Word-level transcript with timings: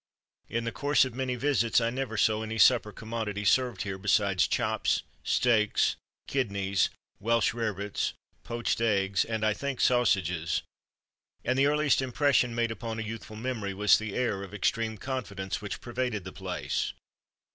In 0.49 0.63
the 0.63 0.71
course 0.71 1.05
of 1.05 1.13
many 1.13 1.35
visits 1.35 1.79
I 1.79 1.91
never 1.91 2.17
saw 2.17 2.41
any 2.41 2.57
supper 2.57 2.91
commodity 2.91 3.45
served 3.45 3.83
here 3.83 3.99
besides 3.99 4.47
chops, 4.47 5.03
steaks, 5.23 5.95
kidneys, 6.25 6.89
welsh 7.19 7.53
rarebits, 7.53 8.13
poached 8.43 8.81
eggs, 8.81 9.23
and 9.23 9.45
(I 9.45 9.53
think) 9.53 9.79
sausages; 9.79 10.63
and 11.45 11.55
the 11.55 11.67
earliest 11.67 12.01
impression 12.01 12.55
made 12.55 12.71
upon 12.71 12.97
a 12.97 13.03
youthful 13.03 13.35
memory 13.37 13.75
was 13.75 13.99
the 13.99 14.15
air 14.15 14.41
of 14.41 14.55
extreme 14.55 14.97
confidence 14.97 15.61
which 15.61 15.81
pervaded 15.81 16.23
the 16.23 16.33
place. 16.33 16.93